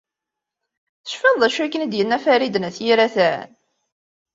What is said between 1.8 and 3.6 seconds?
i d-yenna Farid n At Yiraten?